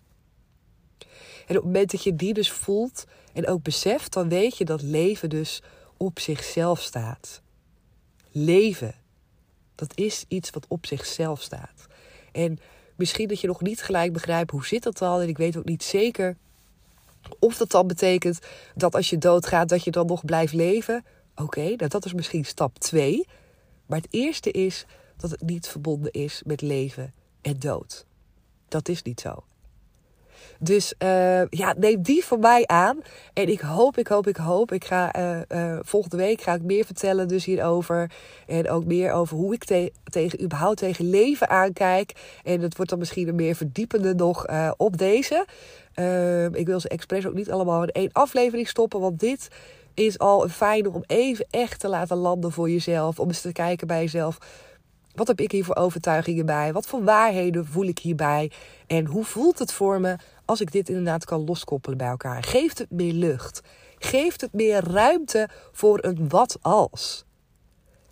En 1.46 1.56
op 1.56 1.62
het 1.62 1.64
moment 1.64 1.90
dat 1.90 2.02
je 2.02 2.16
die 2.16 2.34
dus 2.34 2.52
voelt 2.52 3.04
en 3.32 3.46
ook 3.46 3.62
beseft, 3.62 4.12
dan 4.12 4.28
weet 4.28 4.56
je 4.56 4.64
dat 4.64 4.82
leven 4.82 5.28
dus 5.28 5.62
op 5.96 6.18
zichzelf 6.18 6.80
staat 6.80 7.42
leven. 8.30 8.94
Dat 9.74 9.92
is 9.94 10.24
iets 10.28 10.50
wat 10.50 10.66
op 10.68 10.86
zichzelf 10.86 11.42
staat. 11.42 11.86
En 12.32 12.58
misschien 12.96 13.28
dat 13.28 13.40
je 13.40 13.46
nog 13.46 13.60
niet 13.60 13.82
gelijk 13.82 14.12
begrijpt 14.12 14.50
hoe 14.50 14.66
zit 14.66 14.82
dat 14.82 14.98
dan. 14.98 15.20
En 15.20 15.28
ik 15.28 15.38
weet 15.38 15.56
ook 15.56 15.64
niet 15.64 15.82
zeker 15.82 16.36
of 17.38 17.56
dat 17.56 17.70
dan 17.70 17.86
betekent 17.86 18.38
dat 18.74 18.94
als 18.94 19.10
je 19.10 19.18
doodgaat, 19.18 19.68
dat 19.68 19.84
je 19.84 19.90
dan 19.90 20.06
nog 20.06 20.24
blijft 20.24 20.52
leven. 20.52 21.04
Oké, 21.34 21.60
nou 21.60 21.88
dat 21.88 22.04
is 22.04 22.12
misschien 22.12 22.44
stap 22.44 22.78
2. 22.78 23.26
Maar 23.86 23.98
het 23.98 24.08
eerste 24.10 24.50
is 24.50 24.86
dat 25.16 25.30
het 25.30 25.42
niet 25.42 25.68
verbonden 25.68 26.12
is 26.12 26.42
met 26.46 26.60
leven 26.60 27.12
en 27.40 27.58
dood. 27.58 28.06
Dat 28.68 28.88
is 28.88 29.02
niet 29.02 29.20
zo. 29.20 29.44
Dus 30.58 30.94
uh, 31.02 31.46
ja, 31.46 31.74
neem 31.78 32.02
die 32.02 32.24
van 32.24 32.40
mij 32.40 32.66
aan. 32.66 32.98
En 33.32 33.48
ik 33.48 33.60
hoop, 33.60 33.98
ik 33.98 34.06
hoop, 34.06 34.26
ik 34.26 34.36
hoop. 34.36 34.72
Ik 34.72 34.84
ga 34.84 35.16
uh, 35.18 35.40
uh, 35.48 35.78
volgende 35.82 36.16
week 36.16 36.40
ga 36.40 36.54
ik 36.54 36.62
meer 36.62 36.84
vertellen 36.84 37.28
dus 37.28 37.44
hierover. 37.44 38.10
En 38.46 38.70
ook 38.70 38.84
meer 38.84 39.12
over 39.12 39.36
hoe 39.36 39.54
ik 39.54 39.64
te 39.64 39.92
tegen 40.04 40.42
überhaupt 40.42 40.78
tegen 40.78 41.10
leven 41.10 41.48
aankijk. 41.48 42.12
En 42.42 42.60
het 42.60 42.76
wordt 42.76 42.90
dan 42.90 42.98
misschien 42.98 43.28
een 43.28 43.34
meer 43.34 43.54
verdiepende 43.54 44.14
nog 44.14 44.46
op 44.76 44.96
deze. 44.96 45.46
Ehm, 45.94 46.54
ik 46.54 46.66
wil 46.66 46.80
ze 46.80 46.88
expres 46.88 47.26
ook 47.26 47.34
niet 47.34 47.50
allemaal 47.50 47.82
in 47.82 47.88
één 47.88 48.12
aflevering 48.12 48.68
stoppen. 48.68 49.00
Want 49.00 49.20
dit 49.20 49.48
is 49.94 50.18
al 50.18 50.42
een 50.42 50.50
fijne 50.50 50.90
om 50.90 51.04
even 51.06 51.46
echt 51.50 51.80
te 51.80 51.88
laten 51.88 52.16
landen 52.16 52.52
voor 52.52 52.70
jezelf. 52.70 53.18
Om 53.18 53.28
eens 53.28 53.40
te 53.40 53.52
kijken 53.52 53.86
bij 53.86 54.00
jezelf 54.00 54.38
wat 55.14 55.26
heb 55.26 55.40
ik 55.40 55.52
hier 55.52 55.64
voor 55.64 55.76
overtuigingen 55.76 56.46
bij? 56.46 56.72
Wat 56.72 56.86
voor 56.86 57.04
waarheden 57.04 57.66
voel 57.66 57.86
ik 57.86 57.98
hierbij? 57.98 58.50
En 58.86 59.06
hoe 59.06 59.24
voelt 59.24 59.58
het 59.58 59.72
voor 59.72 60.00
me 60.00 60.16
als 60.44 60.60
ik 60.60 60.72
dit 60.72 60.88
inderdaad 60.88 61.24
kan 61.24 61.44
loskoppelen 61.44 61.98
bij 61.98 62.08
elkaar? 62.08 62.42
Geeft 62.42 62.78
het 62.78 62.90
meer 62.90 63.12
lucht? 63.12 63.60
Geeft 63.98 64.40
het 64.40 64.52
meer 64.52 64.84
ruimte 64.84 65.48
voor 65.72 65.98
een 66.04 66.28
wat 66.28 66.58
als? 66.60 67.24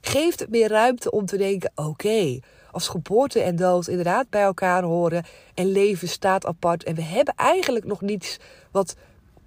Geeft 0.00 0.40
het 0.40 0.50
meer 0.50 0.68
ruimte 0.68 1.10
om 1.10 1.26
te 1.26 1.36
denken: 1.36 1.72
oké, 1.74 2.38
als 2.70 2.88
geboorte 2.88 3.40
en 3.40 3.56
dood 3.56 3.86
inderdaad 3.86 4.30
bij 4.30 4.42
elkaar 4.42 4.82
horen 4.82 5.24
en 5.54 5.72
leven 5.72 6.08
staat 6.08 6.46
apart 6.46 6.84
en 6.84 6.94
we 6.94 7.02
hebben 7.02 7.34
eigenlijk 7.36 7.84
nog 7.84 8.00
niets 8.00 8.38
wat 8.70 8.94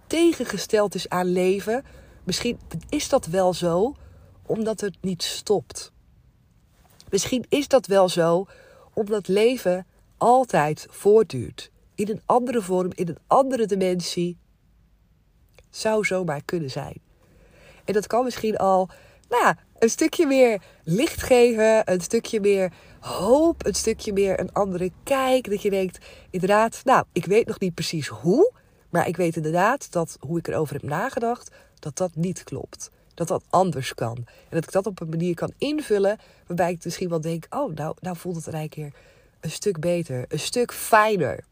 tegengesteld 0.07 0.95
is 0.95 1.09
aan 1.09 1.31
leven. 1.31 1.83
Misschien 2.23 2.59
is 2.89 3.09
dat 3.09 3.25
wel 3.25 3.53
zo, 3.53 3.95
omdat 4.45 4.81
het 4.81 4.97
niet 5.01 5.23
stopt. 5.23 5.91
Misschien 7.11 7.45
is 7.49 7.67
dat 7.67 7.85
wel 7.85 8.09
zo, 8.09 8.45
omdat 8.93 9.27
leven 9.27 9.85
altijd 10.17 10.87
voortduurt. 10.89 11.71
In 11.95 12.09
een 12.09 12.21
andere 12.25 12.61
vorm, 12.61 12.89
in 12.93 13.07
een 13.07 13.17
andere 13.27 13.65
dimensie. 13.65 14.37
Zou 15.69 16.05
zomaar 16.05 16.41
kunnen 16.45 16.69
zijn. 16.69 17.01
En 17.85 17.93
dat 17.93 18.07
kan 18.07 18.23
misschien 18.23 18.57
al, 18.57 18.89
nou 19.29 19.43
ja, 19.43 19.57
een 19.79 19.89
stukje 19.89 20.25
meer 20.25 20.61
licht 20.83 21.21
geven, 21.21 21.91
een 21.91 22.01
stukje 22.01 22.39
meer 22.39 22.73
hoop, 22.99 23.65
een 23.65 23.75
stukje 23.75 24.13
meer 24.13 24.39
een 24.39 24.53
andere 24.53 24.91
kijk. 25.03 25.49
Dat 25.49 25.61
je 25.61 25.69
denkt, 25.69 26.05
inderdaad, 26.29 26.81
nou, 26.83 27.05
ik 27.11 27.25
weet 27.25 27.47
nog 27.47 27.59
niet 27.59 27.73
precies 27.73 28.07
hoe, 28.07 28.51
maar 28.89 29.07
ik 29.07 29.17
weet 29.17 29.35
inderdaad 29.35 29.91
dat 29.91 30.17
hoe 30.19 30.37
ik 30.37 30.47
erover 30.47 30.73
heb 30.73 30.83
nagedacht, 30.83 31.51
dat 31.79 31.97
dat 31.97 32.15
niet 32.15 32.43
klopt 32.43 32.91
dat 33.27 33.39
dat 33.39 33.43
anders 33.49 33.93
kan. 33.93 34.15
En 34.15 34.25
dat 34.49 34.63
ik 34.63 34.71
dat 34.71 34.85
op 34.85 35.01
een 35.01 35.09
manier 35.09 35.35
kan 35.35 35.53
invullen 35.57 36.17
waarbij 36.47 36.71
ik 36.71 36.83
misschien 36.83 37.09
wel 37.09 37.21
denk: 37.21 37.45
oh, 37.49 37.75
nou, 37.75 37.95
nou 37.99 38.17
voelt 38.17 38.45
het 38.45 38.53
een 38.53 38.69
keer 38.69 38.93
een 39.39 39.51
stuk 39.51 39.79
beter, 39.79 40.25
een 40.27 40.39
stuk 40.39 40.73
fijner. 40.73 41.43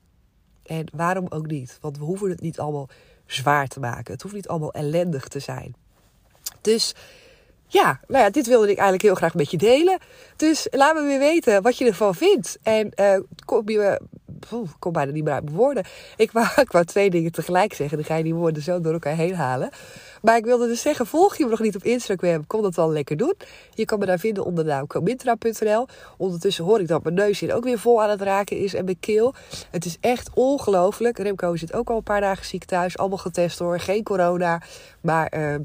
En 0.63 0.85
waarom 0.93 1.25
ook 1.29 1.47
niet? 1.47 1.77
Want 1.81 1.97
we 1.97 2.03
hoeven 2.03 2.29
het 2.29 2.41
niet 2.41 2.59
allemaal 2.59 2.89
zwaar 3.25 3.67
te 3.67 3.79
maken. 3.79 4.13
Het 4.13 4.21
hoeft 4.21 4.35
niet 4.35 4.47
allemaal 4.47 4.73
ellendig 4.73 5.27
te 5.27 5.39
zijn. 5.39 5.75
Dus 6.61 6.95
ja, 7.67 7.99
nou 8.07 8.23
ja, 8.23 8.29
dit 8.29 8.47
wilde 8.47 8.65
ik 8.65 8.77
eigenlijk 8.77 9.03
heel 9.03 9.15
graag 9.15 9.33
met 9.33 9.51
je 9.51 9.57
delen. 9.57 9.99
Dus 10.35 10.67
laat 10.69 10.95
me 10.95 11.01
weer 11.01 11.19
weten 11.19 11.61
wat 11.61 11.77
je 11.77 11.85
ervan 11.85 12.15
vindt. 12.15 12.57
En 12.63 12.91
uh, 12.95 13.19
kom 13.45 13.69
je 13.69 14.01
Poeh, 14.50 14.69
kom 14.79 14.93
bijna 14.93 15.12
niet 15.12 15.24
meer 15.24 15.34
uit 15.34 15.43
mijn 15.43 15.55
woorden. 15.55 15.84
Ik 16.17 16.31
wou, 16.31 16.48
ik 16.69 16.84
twee 16.84 17.10
dingen 17.10 17.31
tegelijk 17.31 17.74
zeggen. 17.74 17.98
Dan 17.98 18.05
ga 18.05 18.15
je 18.15 18.24
die 18.24 18.34
woorden 18.34 18.63
zo 18.63 18.81
door 18.81 18.93
elkaar 18.93 19.15
heen 19.15 19.36
halen. 19.36 19.69
Maar 20.22 20.38
ik 20.38 20.46
wilde 20.46 20.67
dus 20.67 20.81
zeggen, 20.81 21.05
volg 21.05 21.38
je 21.38 21.43
me 21.43 21.50
nog 21.50 21.60
niet 21.60 21.75
op 21.75 21.84
Instagram, 21.84 22.48
kom 22.48 22.62
dat 22.62 22.75
wel 22.75 22.91
lekker 22.91 23.17
doen. 23.17 23.34
Je 23.74 23.86
kan 23.86 24.00
me 24.00 24.05
daar 24.05 24.19
vinden 24.19 24.46
onder 24.46 24.65
nauwcomintra.nl. 24.65 25.88
Ondertussen 26.17 26.63
hoor 26.63 26.79
ik 26.79 26.88
dat 26.88 27.03
mijn 27.03 27.15
neus 27.15 27.39
hier 27.39 27.55
ook 27.55 27.63
weer 27.63 27.79
vol 27.79 28.03
aan 28.03 28.10
het 28.10 28.22
raken 28.22 28.58
is 28.58 28.74
en 28.74 28.86
mijn 28.86 29.00
keel. 29.00 29.34
Het 29.72 29.86
is 29.86 29.98
echt 30.00 30.29
ongelooflijk. 30.34 31.17
Remco 31.17 31.55
zit 31.55 31.74
ook 31.74 31.89
al 31.89 31.98
een 31.98 32.03
paar 32.03 32.22
dagen 32.22 32.46
ziek 32.46 32.63
thuis. 32.63 32.98
Allemaal 32.98 33.17
getest 33.17 33.60
hoor, 33.60 33.79
geen 33.79 34.03
corona. 34.03 34.62
Maar... 35.01 35.34
Uh, 35.38 35.55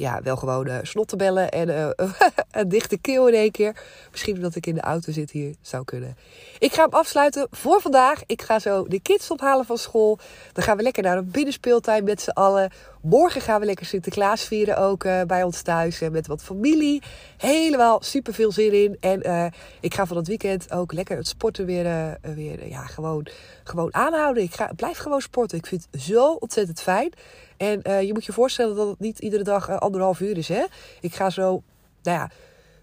ja, 0.00 0.22
wel 0.22 0.36
gewoon 0.36 0.66
uh, 0.66 0.78
snottenbellen 0.82 1.50
en 1.50 1.68
uh, 1.68 1.88
een 2.50 2.68
dichte 2.68 2.98
keel 2.98 3.28
in 3.28 3.34
één 3.34 3.50
keer. 3.50 3.76
Misschien 4.10 4.36
omdat 4.36 4.54
ik 4.54 4.66
in 4.66 4.74
de 4.74 4.80
auto 4.80 5.12
zit 5.12 5.30
hier, 5.30 5.54
zou 5.60 5.84
kunnen. 5.84 6.16
Ik 6.58 6.72
ga 6.72 6.82
hem 6.82 6.92
afsluiten 6.92 7.46
voor 7.50 7.80
vandaag. 7.80 8.22
Ik 8.26 8.42
ga 8.42 8.58
zo 8.58 8.86
de 8.88 9.00
kids 9.00 9.30
ophalen 9.30 9.64
van 9.64 9.78
school. 9.78 10.18
Dan 10.52 10.64
gaan 10.64 10.76
we 10.76 10.82
lekker 10.82 11.02
naar 11.02 11.16
een 11.16 11.30
binnenspeeltuin 11.30 12.04
met 12.04 12.20
z'n 12.20 12.30
allen. 12.30 12.70
Morgen 13.02 13.40
gaan 13.40 13.60
we 13.60 13.66
lekker 13.66 13.86
Sinterklaas 13.86 14.44
vieren 14.44 14.78
ook 14.78 15.04
uh, 15.04 15.22
bij 15.22 15.42
ons 15.42 15.62
thuis. 15.62 15.98
met 15.98 16.26
wat 16.26 16.42
familie. 16.42 17.02
Helemaal 17.36 18.02
super 18.02 18.34
veel 18.34 18.52
zin 18.52 18.72
in. 18.72 18.96
En 19.00 19.52
ik 19.80 19.94
ga 19.94 20.06
van 20.06 20.16
het 20.16 20.26
weekend 20.26 20.72
ook 20.72 20.92
lekker 20.92 21.16
het 21.16 21.26
sporten 21.26 21.66
weer, 21.66 22.18
weer 22.20 22.68
ja, 22.68 22.86
gewoon, 22.86 23.26
gewoon 23.64 23.94
aanhouden. 23.94 24.42
Ik 24.42 24.54
ga, 24.54 24.70
blijf 24.76 24.98
gewoon 24.98 25.20
sporten. 25.20 25.58
Ik 25.58 25.66
vind 25.66 25.86
het 25.90 26.02
zo 26.02 26.32
ontzettend 26.32 26.80
fijn. 26.80 27.12
En 27.56 28.06
je 28.06 28.12
moet 28.12 28.24
je 28.24 28.32
voorstellen 28.32 28.76
dat 28.76 28.88
het 28.88 29.00
niet 29.00 29.18
iedere 29.18 29.42
dag 29.42 29.80
anderhalf 29.80 30.20
uur 30.20 30.36
is. 30.36 30.48
Hè? 30.48 30.64
Ik 31.00 31.14
ga 31.14 31.30
zo, 31.30 31.62
nou 32.02 32.18
ja, 32.18 32.30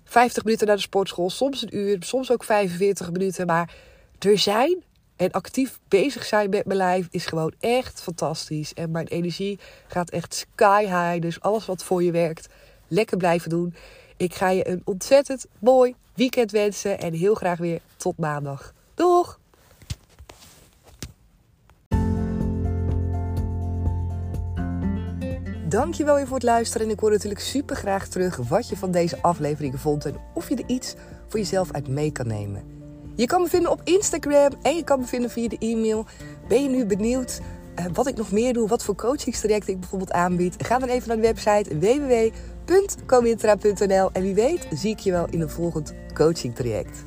50 0.03 0.43
minuten 0.43 0.67
naar 0.67 0.75
de 0.75 0.81
sportschool. 0.81 1.29
Soms 1.29 1.61
een 1.61 1.77
uur, 1.77 1.97
soms 1.99 2.31
ook 2.31 2.43
45 2.43 3.11
minuten. 3.11 3.45
Maar 3.45 3.73
er 4.19 4.37
zijn 4.37 4.83
en 5.17 5.31
actief 5.31 5.79
bezig 5.87 6.25
zijn 6.25 6.49
met 6.49 6.65
mijn 6.65 6.77
lijf 6.77 7.07
is 7.11 7.25
gewoon 7.25 7.53
echt 7.59 8.01
fantastisch. 8.01 8.73
En 8.73 8.91
mijn 8.91 9.07
energie 9.07 9.59
gaat 9.87 10.09
echt 10.09 10.33
sky 10.33 10.83
high. 10.83 11.21
Dus 11.21 11.41
alles 11.41 11.65
wat 11.65 11.83
voor 11.83 12.03
je 12.03 12.11
werkt, 12.11 12.47
lekker 12.87 13.17
blijven 13.17 13.49
doen. 13.49 13.75
Ik 14.17 14.35
ga 14.35 14.49
je 14.49 14.67
een 14.67 14.81
ontzettend 14.85 15.45
mooi 15.59 15.95
weekend 16.13 16.51
wensen. 16.51 16.99
En 16.99 17.13
heel 17.13 17.33
graag 17.33 17.57
weer 17.57 17.81
tot 17.95 18.17
maandag. 18.17 18.73
Doeg! 18.93 19.39
Dankjewel 25.69 26.15
weer 26.15 26.25
voor 26.25 26.35
het 26.35 26.43
luisteren. 26.43 26.87
En 26.87 26.93
ik 26.93 26.99
hoor 26.99 27.11
natuurlijk 27.11 27.41
super 27.41 27.75
graag 27.75 28.07
terug 28.07 28.35
wat 28.35 28.69
je 28.69 28.77
van 28.77 28.91
deze 28.91 29.21
aflevering 29.21 29.79
vond. 29.79 30.05
En 30.05 30.15
of 30.33 30.49
je 30.49 30.55
er 30.55 30.69
iets 30.69 30.95
voor 31.27 31.39
jezelf 31.39 31.71
uit 31.71 31.87
mee 31.87 32.11
kan 32.11 32.27
nemen. 32.27 32.76
Je 33.17 33.25
kan 33.25 33.41
me 33.41 33.47
vinden 33.47 33.71
op 33.71 33.81
Instagram 33.83 34.51
en 34.61 34.75
je 34.75 34.83
kan 34.83 34.99
me 34.99 35.05
vinden 35.05 35.29
via 35.29 35.47
de 35.47 35.57
e-mail. 35.59 36.05
Ben 36.47 36.63
je 36.63 36.69
nu 36.69 36.85
benieuwd 36.85 37.41
uh, 37.79 37.85
wat 37.93 38.07
ik 38.07 38.15
nog 38.15 38.31
meer 38.31 38.53
doe? 38.53 38.67
Wat 38.67 38.83
voor 38.83 38.95
coachingstrajecten 38.95 39.73
ik 39.73 39.79
bijvoorbeeld 39.79 40.11
aanbied? 40.11 40.55
Ga 40.57 40.79
dan 40.79 40.89
even 40.89 41.07
naar 41.07 41.17
de 41.17 41.23
website 41.23 41.79
www.comintra.nl 41.79 44.09
En 44.13 44.21
wie 44.21 44.33
weet 44.33 44.67
zie 44.73 44.91
ik 44.91 44.99
je 44.99 45.11
wel 45.11 45.27
in 45.29 45.41
een 45.41 45.49
volgend 45.49 45.93
coachingtraject. 46.13 47.06